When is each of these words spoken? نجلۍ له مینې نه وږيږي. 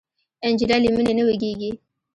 نجلۍ 0.53 0.79
له 0.83 0.89
مینې 0.95 1.13
نه 1.17 1.23
وږيږي. 1.27 1.71